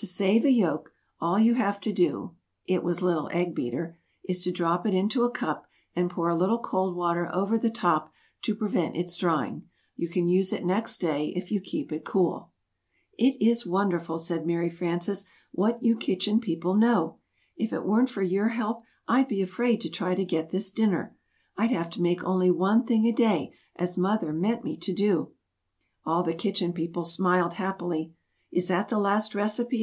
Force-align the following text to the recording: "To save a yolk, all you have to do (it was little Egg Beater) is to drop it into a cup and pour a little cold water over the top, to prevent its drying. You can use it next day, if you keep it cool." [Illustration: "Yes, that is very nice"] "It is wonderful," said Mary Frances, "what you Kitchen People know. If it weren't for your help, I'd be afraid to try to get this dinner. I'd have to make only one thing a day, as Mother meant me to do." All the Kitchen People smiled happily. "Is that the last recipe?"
"To 0.00 0.06
save 0.06 0.44
a 0.44 0.52
yolk, 0.52 0.92
all 1.20 1.40
you 1.40 1.54
have 1.54 1.80
to 1.80 1.92
do 1.92 2.36
(it 2.68 2.84
was 2.84 3.02
little 3.02 3.28
Egg 3.32 3.52
Beater) 3.52 3.98
is 4.22 4.42
to 4.42 4.52
drop 4.52 4.86
it 4.86 4.94
into 4.94 5.24
a 5.24 5.30
cup 5.32 5.66
and 5.96 6.08
pour 6.08 6.28
a 6.28 6.36
little 6.36 6.60
cold 6.60 6.94
water 6.94 7.28
over 7.34 7.58
the 7.58 7.68
top, 7.68 8.12
to 8.42 8.54
prevent 8.54 8.94
its 8.94 9.16
drying. 9.16 9.64
You 9.96 10.08
can 10.08 10.28
use 10.28 10.52
it 10.52 10.64
next 10.64 10.98
day, 10.98 11.32
if 11.34 11.50
you 11.50 11.60
keep 11.60 11.90
it 11.90 12.04
cool." 12.04 12.52
[Illustration: 13.18 13.18
"Yes, 13.18 13.18
that 13.18 13.26
is 13.26 13.38
very 13.40 13.48
nice"] 13.48 13.48
"It 13.50 13.50
is 13.66 13.72
wonderful," 13.72 14.18
said 14.20 14.46
Mary 14.46 14.70
Frances, 14.70 15.24
"what 15.50 15.82
you 15.82 15.96
Kitchen 15.96 16.38
People 16.40 16.74
know. 16.76 17.16
If 17.56 17.72
it 17.72 17.84
weren't 17.84 18.08
for 18.08 18.22
your 18.22 18.50
help, 18.50 18.84
I'd 19.08 19.26
be 19.26 19.42
afraid 19.42 19.80
to 19.80 19.90
try 19.90 20.14
to 20.14 20.24
get 20.24 20.50
this 20.50 20.70
dinner. 20.70 21.16
I'd 21.56 21.72
have 21.72 21.90
to 21.90 22.02
make 22.02 22.22
only 22.22 22.52
one 22.52 22.84
thing 22.84 23.04
a 23.06 23.12
day, 23.12 23.52
as 23.74 23.98
Mother 23.98 24.32
meant 24.32 24.62
me 24.62 24.76
to 24.76 24.92
do." 24.92 25.32
All 26.06 26.22
the 26.22 26.34
Kitchen 26.34 26.72
People 26.72 27.04
smiled 27.04 27.54
happily. 27.54 28.14
"Is 28.52 28.68
that 28.68 28.88
the 28.90 28.98
last 29.00 29.34
recipe?" 29.34 29.74